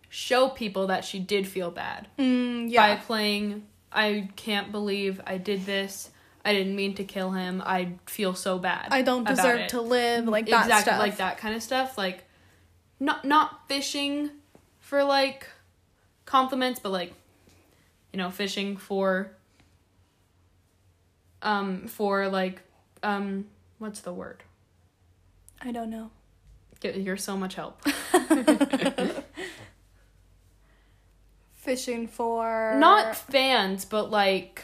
[0.09, 5.65] show people that she did feel bad Mm, by playing I can't believe I did
[5.67, 6.09] this.
[6.43, 7.61] I didn't mean to kill him.
[7.65, 8.87] I feel so bad.
[8.89, 10.99] I don't deserve it." to live like that exactly stuff.
[10.99, 12.23] like that kind of stuff like
[12.99, 14.31] not not fishing
[14.79, 15.47] for like
[16.25, 17.13] compliments but like
[18.15, 19.29] you know fishing for
[21.41, 22.61] um for like
[23.03, 23.45] um
[23.77, 24.41] what's the word
[25.61, 26.11] I don't know.
[26.79, 27.81] Get- you're so much help
[31.55, 34.63] Fishing for not fans but like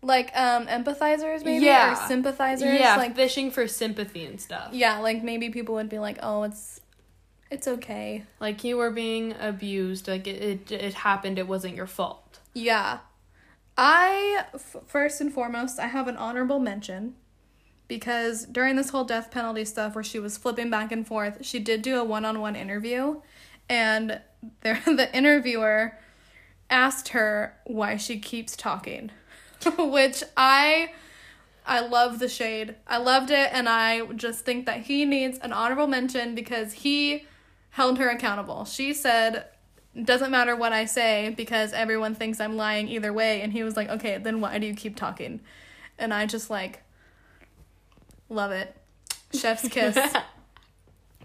[0.00, 1.92] like um empathizers maybe Yeah.
[1.92, 5.98] or sympathizers yeah like fishing for sympathy and stuff yeah, like maybe people would be
[5.98, 6.80] like, "Oh, it's
[7.50, 10.40] it's okay." like you were being abused like it,
[10.70, 12.98] it it happened it wasn't your fault Yeah.
[13.76, 17.14] I f- first and foremost, I have an honorable mention
[17.88, 21.58] because during this whole death penalty stuff where she was flipping back and forth, she
[21.58, 23.20] did do a one-on-one interview
[23.68, 24.20] and
[24.62, 25.96] there the interviewer
[26.68, 29.10] asked her why she keeps talking.
[29.78, 30.92] Which I
[31.66, 32.74] I love the shade.
[32.86, 37.26] I loved it and I just think that he needs an honorable mention because he
[37.70, 38.64] held her accountable.
[38.64, 39.44] She said
[40.04, 43.40] doesn't matter what I say because everyone thinks I'm lying either way.
[43.42, 45.40] And he was like, okay, then why do you keep talking?
[45.98, 46.82] And I just like
[48.28, 48.76] love it.
[49.34, 49.98] Chef's kiss.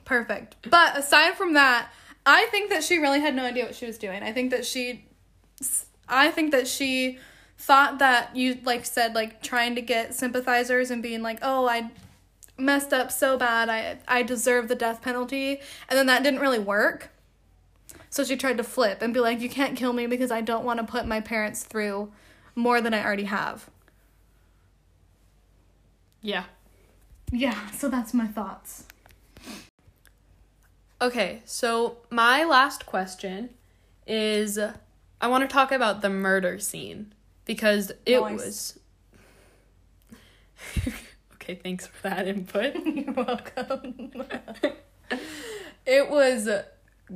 [0.04, 0.56] Perfect.
[0.70, 1.90] But aside from that,
[2.26, 4.24] I think that she really had no idea what she was doing.
[4.24, 5.06] I think that she,
[6.10, 7.20] I think that she
[7.58, 11.92] thought that you like said like trying to get sympathizers and being like, oh, I
[12.58, 13.70] messed up so bad.
[13.70, 15.60] I I deserve the death penalty.
[15.88, 17.12] And then that didn't really work.
[18.16, 20.64] So she tried to flip and be like, you can't kill me because I don't
[20.64, 22.14] want to put my parents through
[22.56, 23.70] more than I already have.
[26.22, 26.46] yeah
[27.32, 28.86] Yeah, so that's my thoughts.
[31.02, 33.50] Okay, so my last question
[34.08, 38.34] is I want to talk about the murder scene because it Nice.
[38.38, 38.80] was
[41.34, 42.76] Okay, thanks for that input.
[42.86, 44.10] You're welcome.
[45.86, 46.50] It was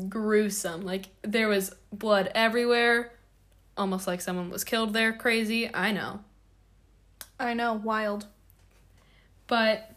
[0.08, 0.82] gruesome.
[0.82, 3.12] Like there was blood everywhere,
[3.78, 5.14] almost like someone was killed there.
[5.14, 6.22] Crazy, I know.
[7.40, 8.28] I know, wild.
[9.48, 9.96] But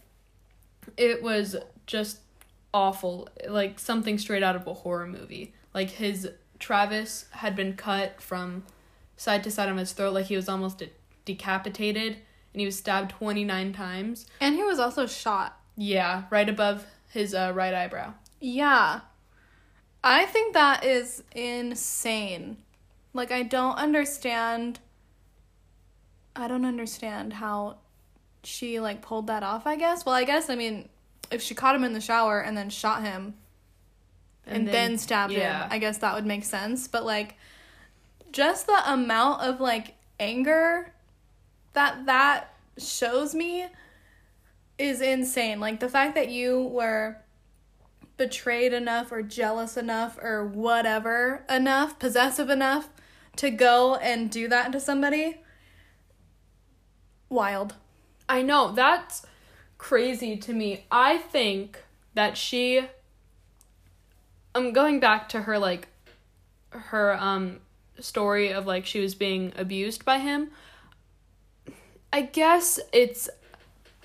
[0.96, 2.18] it was just
[2.72, 3.28] awful.
[3.48, 5.52] Like something straight out of a horror movie.
[5.74, 6.28] Like his
[6.58, 8.64] Travis had been cut from
[9.16, 10.90] side to side on his throat like he was almost de-
[11.24, 12.16] decapitated
[12.52, 14.26] and he was stabbed 29 times.
[14.40, 15.58] And he was also shot.
[15.76, 18.14] Yeah, right above his uh, right eyebrow.
[18.40, 19.00] Yeah.
[20.04, 22.56] I think that is insane.
[23.14, 24.80] Like, I don't understand.
[26.34, 27.76] I don't understand how
[28.42, 30.04] she, like, pulled that off, I guess.
[30.04, 30.88] Well, I guess, I mean,
[31.30, 33.34] if she caught him in the shower and then shot him
[34.44, 35.64] and, then, stabbed yeah.
[35.64, 36.88] him, I guess that would make sense.
[36.88, 37.36] But, like,
[38.32, 40.92] just the amount of, like, anger
[41.74, 43.66] that that shows me
[44.78, 45.60] is insane.
[45.60, 47.21] Like, the fact that you were
[48.16, 52.88] betrayed enough or jealous enough or whatever enough, possessive enough
[53.36, 55.40] to go and do that to somebody.
[57.28, 57.74] Wild.
[58.28, 59.26] I know, that's
[59.78, 60.84] crazy to me.
[60.90, 61.82] I think
[62.14, 62.82] that she
[64.54, 65.88] I'm going back to her like
[66.70, 67.60] her um
[67.98, 70.50] story of like she was being abused by him.
[72.12, 73.30] I guess it's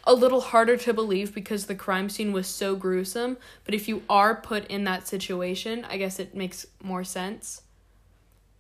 [0.07, 4.01] a little harder to believe because the crime scene was so gruesome, but if you
[4.09, 7.61] are put in that situation, I guess it makes more sense.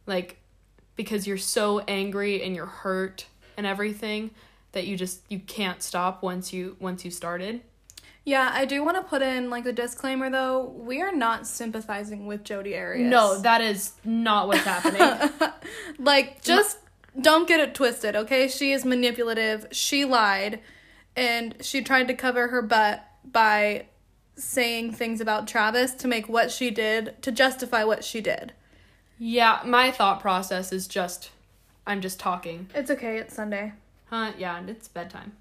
[0.05, 0.39] Like
[0.97, 4.31] because you're so angry and you're hurt and everything
[4.73, 7.61] that you just you can't stop once you once you started.
[8.25, 10.65] Yeah, I do want to put in like a disclaimer though.
[10.65, 13.09] We are not sympathizing with Jodi Arias.
[13.09, 15.31] No, that is not what's happening.
[15.97, 16.79] like just
[17.19, 18.49] don't get it twisted, okay?
[18.49, 19.67] She is manipulative.
[19.71, 20.59] She lied
[21.17, 23.87] and she tried to cover her butt by
[24.35, 28.53] saying things about Travis to make what she did to justify what she did.
[29.17, 31.31] yeah, my thought process is just
[31.87, 32.69] I'm just talking.
[32.75, 33.73] It's okay, it's Sunday.
[34.09, 34.33] Huh?
[34.37, 35.31] Yeah, and it's bedtime.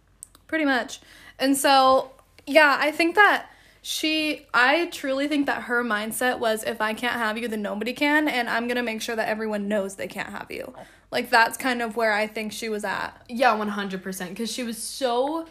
[0.46, 1.00] Pretty much.
[1.40, 2.12] And so,
[2.46, 3.46] yeah, I think that
[3.82, 7.92] she, I truly think that her mindset was if I can't have you, then nobody
[7.92, 8.28] can.
[8.28, 10.72] And I'm going to make sure that everyone knows they can't have you.
[11.10, 13.10] Like, that's kind of where I think she was at.
[13.28, 15.46] Yeah, 100% because she was so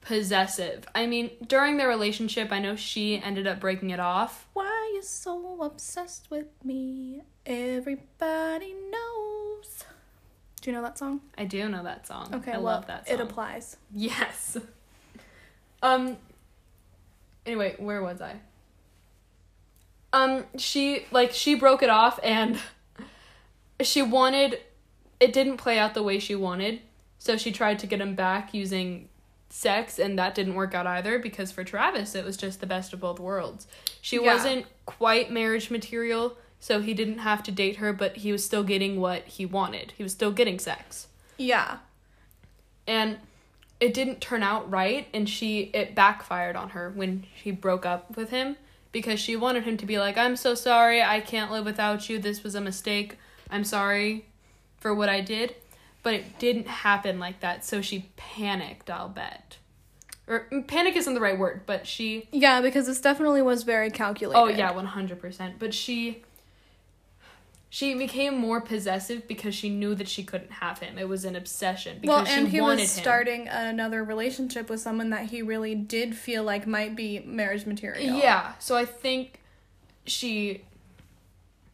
[0.00, 0.86] possessive.
[0.94, 4.46] I mean, during their relationship, I know she ended up breaking it off.
[4.52, 7.22] Why you so obsessed with me?
[7.46, 9.84] Everybody knows.
[10.60, 11.20] Do you know that song?
[11.38, 12.34] I do know that song.
[12.34, 13.14] Okay, I well, love that song.
[13.16, 13.76] it applies.
[13.94, 14.56] Yes.
[15.82, 16.18] Um
[17.46, 18.34] anyway, where was I?
[20.12, 22.58] Um she like she broke it off and
[23.80, 24.60] she wanted
[25.20, 26.80] it didn't play out the way she wanted.
[27.18, 29.08] So she tried to get him back using
[29.50, 32.92] sex and that didn't work out either because for Travis it was just the best
[32.92, 33.66] of both worlds.
[34.00, 34.22] She Yeah.
[34.34, 38.62] wasn't quite marriage material, so he didn't have to date her, but he was still
[38.62, 39.92] getting what he wanted.
[39.96, 41.78] He was still getting sex Yeah.
[42.86, 43.18] and
[43.80, 48.16] it didn't turn out right and she it backfired on her when she broke up
[48.16, 48.56] with him
[48.92, 52.18] because she wanted him to be like i'm so sorry i can't live without you
[52.18, 53.16] this was a mistake
[53.50, 54.26] i'm sorry
[54.78, 55.54] for what i did
[56.02, 59.56] but it didn't happen like that so she panicked i'll bet
[60.26, 63.90] or mm, panic isn't the right word but she Yeah, because this definitely was very
[63.90, 64.38] calculated.
[64.40, 66.22] oh yeah 100% but she
[67.72, 71.36] she became more possessive because she knew that she couldn't have him it was an
[71.36, 75.74] obsession because Well, and he was him starting another relationship with someone that he really
[75.76, 78.16] did feel like might be marriage material.
[78.18, 79.40] Yeah, so I think
[80.04, 80.62] she,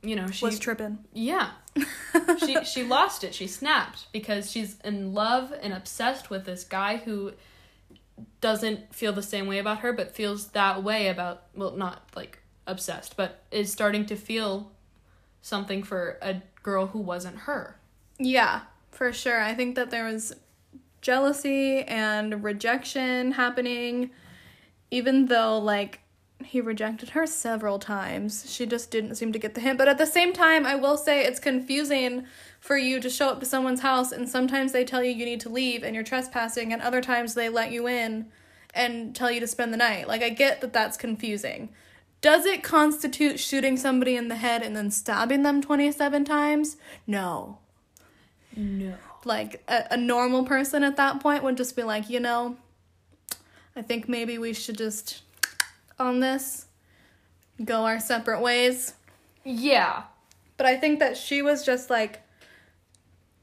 [0.07, 0.99] you know, she was tripping.
[1.13, 1.51] yeah,
[2.39, 3.35] she she lost it.
[3.35, 7.33] She snapped because she's in love and obsessed with this guy who
[8.41, 12.39] doesn't feel the same way about her, but feels that way about well, not like
[12.67, 14.73] obsessed, but is starting to feel
[15.43, 17.77] something for a girl who wasn't her.
[18.19, 19.41] Yeah, for sure.
[19.41, 20.35] I think that there was
[21.01, 24.11] jealousy and rejection happening,
[24.91, 26.01] even though, like,
[26.45, 28.51] he rejected her several times.
[28.53, 29.79] She just didn't seem to get the hint.
[29.79, 32.27] But at the same time, I will say it's confusing
[32.61, 35.41] for you to show up to someone's house and sometimes they tell you you need
[35.41, 38.27] to leave and you're trespassing, and other times they let you in
[38.75, 40.07] and tell you to spend the night.
[40.07, 41.71] Like, I get that that's confusing.
[42.21, 46.77] Does it constitute shooting somebody in the head and then stabbing them 27 times?
[47.07, 47.59] No
[48.55, 48.95] No.
[49.25, 52.57] like a, a normal person at that point would just be like, you know,
[53.75, 55.23] I think maybe we should just
[55.99, 56.67] on this
[57.65, 58.95] go our separate ways.
[59.45, 60.05] Yeah.
[60.57, 62.23] But I think that she was just like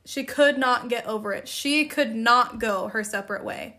[0.06, 1.48] she could not get over it.
[1.48, 3.78] She could not go her separate way.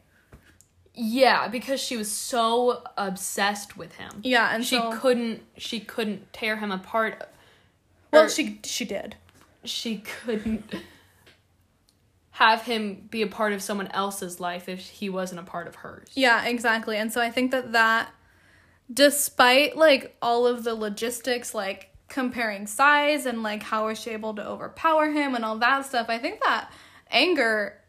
[0.95, 4.21] Yeah, because she was so obsessed with him.
[4.23, 7.29] Yeah, and she so couldn't she couldn't tear him apart
[8.13, 9.17] well she she did.
[9.65, 10.73] she couldn't
[12.31, 15.77] have him be a part of someone else's life if he wasn't a part of
[15.77, 16.09] hers.
[16.15, 16.97] Yeah, exactly.
[16.97, 18.13] And so I think that that
[18.93, 24.35] despite like all of the logistics like comparing size and like how was she able
[24.35, 26.71] to overpower him and all that stuff, I think that
[27.11, 27.81] anger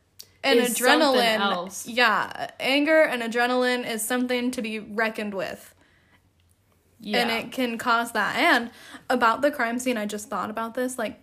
[0.43, 5.73] and Is adrenaline yeah, anger and adrenaline is something to be reckoned with.
[6.99, 7.19] Yeah.
[7.19, 8.35] and it can cause that.
[8.35, 8.71] And
[9.09, 10.97] about the crime scene, I just thought about this.
[10.97, 11.21] Like,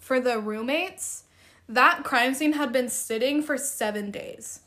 [0.00, 1.24] for the roommates,
[1.68, 4.60] that crime scene had been sitting for seven days,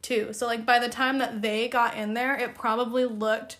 [0.00, 0.32] too.
[0.32, 3.58] So, like, by the time that they got in there, it probably looked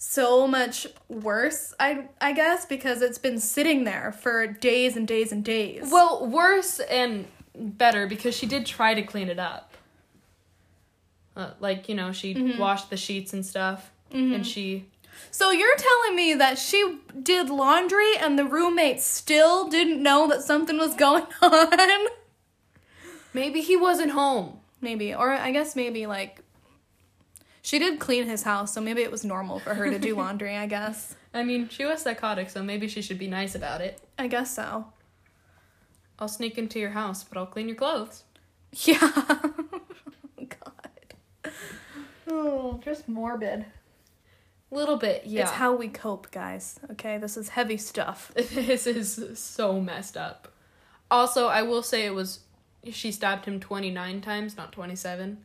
[0.00, 5.32] so much worse, I, I guess, because it's been sitting there for days and days
[5.32, 5.88] and days.
[5.90, 9.74] well, worse and better because she did try to clean it up.
[11.36, 12.58] Uh, like, you know, she Mm-hmm.
[12.58, 14.86] washed the sheets and stuff and she
[15.30, 20.42] So you're telling me that she did laundry and the roommate still didn't know that
[20.42, 22.06] something was going on?
[23.34, 24.58] maybe he wasn't home.
[24.80, 25.14] Maybe.
[25.14, 26.40] Or I guess maybe like
[27.62, 30.56] she did clean his house, so maybe it was normal for her to do laundry,
[30.56, 31.14] I guess.
[31.34, 34.00] I mean, she was psychotic, so maybe she should be nice about it.
[34.18, 34.86] I guess so.
[36.18, 38.24] I'll sneak into your house, but I'll clean your clothes.
[38.72, 38.98] Yeah.
[40.40, 40.46] Oh,
[41.44, 41.52] God.
[42.28, 43.66] Oh, just morbid.
[44.70, 45.42] Little bit, yeah.
[45.42, 46.78] It's how we cope, guys.
[46.92, 48.32] Okay, this is heavy stuff.
[48.36, 50.52] this is so messed up.
[51.10, 52.40] Also, I will say it was
[52.90, 55.38] she stabbed him 29 times, not 27.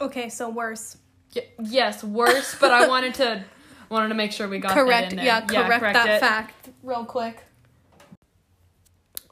[0.00, 0.96] Okay, so worse.
[1.34, 3.44] Y- yes, worse, but I wanted to
[3.90, 5.10] wanted to make sure we got correct.
[5.10, 5.26] that in there.
[5.26, 6.20] Yeah, correct, that it.
[6.20, 7.42] fact real quick.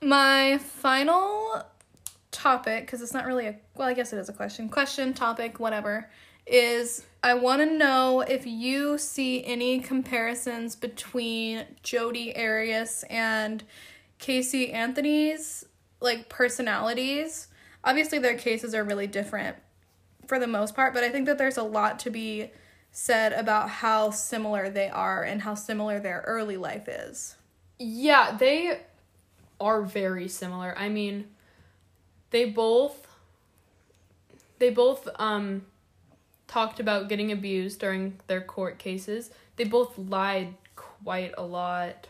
[0.00, 1.64] My final
[2.30, 4.68] topic, because it's not really a well, I guess it is a question.
[4.68, 6.10] Question, topic, whatever.
[6.44, 13.62] Is I want to know if you see any comparisons between Jodi Arias and
[14.18, 15.64] Casey Anthony's
[16.00, 17.48] like personalities.
[17.84, 19.56] Obviously, their cases are really different
[20.26, 22.50] for the most part, but I think that there's a lot to be
[22.90, 27.36] said about how similar they are and how similar their early life is.
[27.78, 28.80] Yeah, they
[29.60, 30.74] are very similar.
[30.76, 31.26] I mean,
[32.30, 33.06] they both
[34.58, 35.62] they both um
[36.46, 39.30] talked about getting abused during their court cases.
[39.56, 42.08] They both lied quite a lot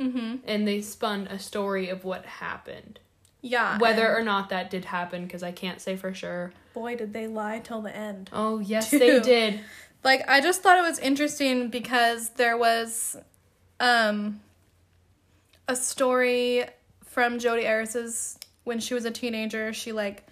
[0.00, 0.36] Mm-hmm.
[0.46, 3.00] and they spun a story of what happened.
[3.48, 3.78] Yeah.
[3.78, 6.52] Whether or not that did happen because I can't say for sure.
[6.74, 8.30] boy, did they lie till the end.
[8.32, 9.00] Oh, yes, Dude.
[9.00, 9.60] they did.
[10.04, 13.16] Like I just thought it was interesting because there was
[13.80, 14.40] um
[15.66, 16.64] a story
[17.04, 20.26] from Jodi Arias's when she was a teenager, she like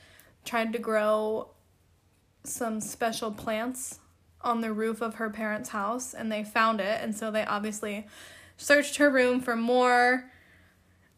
[0.45, 1.49] tried to grow
[2.45, 3.99] some special plants
[4.43, 8.07] on the roof of her parents' house and they found it and so they obviously
[8.57, 10.31] searched her room for more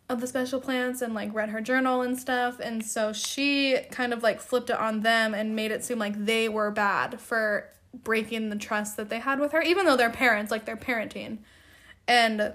[0.09, 4.13] of the special plants and like read her journal and stuff and so she kind
[4.13, 7.69] of like flipped it on them and made it seem like they were bad for
[8.05, 11.39] breaking the trust that they had with her even though they're parents like they're parenting
[12.07, 12.53] and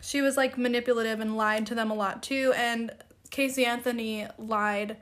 [0.00, 2.90] she was like manipulative and lied to them a lot too and
[3.30, 4.96] Casey Anthony lied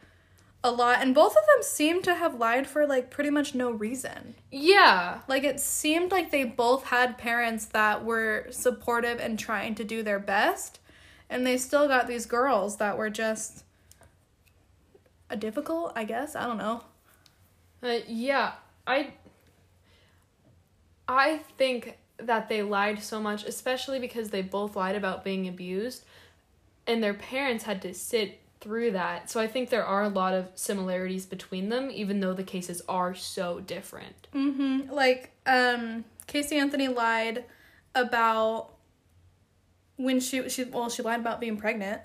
[0.65, 3.71] a lot and both of them seemed to have lied for like pretty much no
[3.71, 5.21] reason Yeah.
[5.29, 10.03] like it seemed like they both had parents that were supportive and trying to do
[10.03, 10.81] their best
[11.29, 13.65] and they still got these girls that were just
[15.31, 16.83] a difficult i guess i don't know
[17.83, 18.53] Uh, yeah,
[18.87, 19.13] I
[21.09, 26.05] I think that they lied so much, especially because they both lied about being abused,
[26.87, 29.31] and their parents had to sit through that.
[29.31, 32.83] So I think there are a lot of similarities between them, even though the cases
[32.89, 34.27] are so different.
[34.35, 37.45] mm-hmm like um casey anthony lied
[37.95, 38.71] about
[39.97, 42.03] when she she well she lied about being pregnant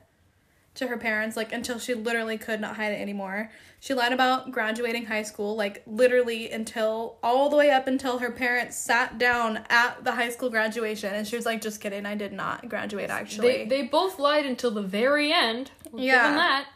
[0.74, 3.52] to her parents like until she literally could not hide it anymore.
[3.82, 8.32] She lied about graduating high school like literally until all the way up until her
[8.32, 12.16] parents sat down at the high school graduation and she was like just kidding, I
[12.16, 13.66] did not graduate actually.
[13.66, 15.72] They they both lied until the very end.
[15.92, 16.36] We'll Yeah.
[16.36, 16.68] that.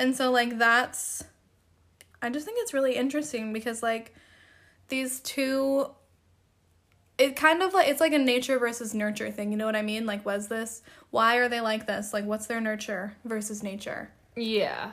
[0.00, 1.22] And so like that's
[2.20, 4.14] I just think it's really interesting because like
[4.88, 5.90] these two
[7.18, 9.82] it kind of like it's like a nature versus nurture thing, you know what I
[9.82, 10.06] mean?
[10.06, 12.12] Like was this why are they like this?
[12.12, 14.10] Like what's their nurture versus nature?
[14.36, 14.92] Yeah.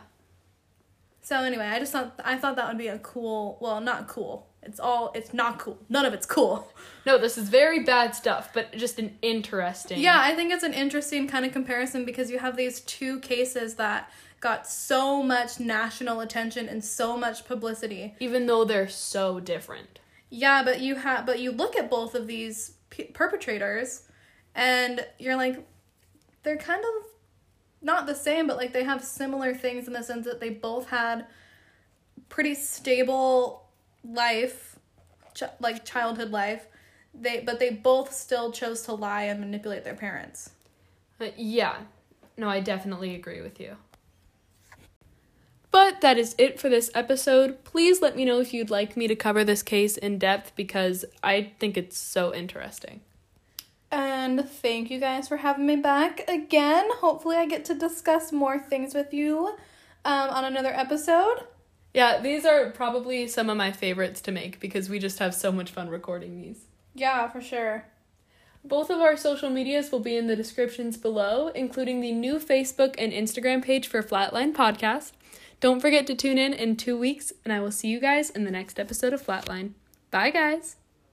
[1.21, 4.47] So anyway, I just thought I thought that would be a cool, well, not cool.
[4.61, 5.78] It's all it's not cool.
[5.89, 6.71] None of it's cool.
[7.05, 9.99] No, this is very bad stuff, but just an interesting.
[9.99, 13.76] Yeah, I think it's an interesting kind of comparison because you have these two cases
[13.76, 18.15] that got so much national attention and so much publicity.
[18.19, 19.99] Even though they're so different.
[20.30, 24.07] Yeah, but you have but you look at both of these p- perpetrators
[24.53, 25.65] and you're like
[26.43, 27.05] they're kind of
[27.82, 30.89] not the same, but like they have similar things in the sense that they both
[30.89, 31.26] had
[32.30, 33.67] pretty stable
[34.03, 34.80] life,
[35.34, 36.67] ch- like childhood life.
[37.13, 40.51] They but they both still chose to lie and manipulate their parents.
[41.21, 41.78] Uh, yeah.
[42.38, 43.78] No, I definitely agree with you.
[45.76, 47.65] But that is it for this episode.
[47.65, 51.03] Please let me know if you'd like me to cover this case in depth because
[51.21, 53.01] I think it's so interesting.
[53.91, 56.88] And thank you guys for having me back again.
[57.01, 59.47] Hopefully, I get to discuss more things with you
[60.05, 61.39] um, on another episode.
[61.93, 65.51] Yeah, these are probably some of my favorites to make because we just have so
[65.51, 66.67] much fun recording these.
[66.93, 67.84] Yeah, for sure.
[68.63, 72.95] Both of our social medias will be in the descriptions below, including the new Facebook
[72.97, 75.11] and Instagram page for Flatline Podcast.
[75.59, 78.43] Don't forget to tune in in two weeks, and I will see you guys in
[78.43, 79.71] the next episode of Flatline.
[80.11, 80.75] Bye, guys.